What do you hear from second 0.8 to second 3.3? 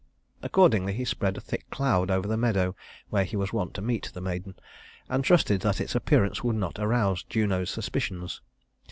he spread a thick cloud over the meadow where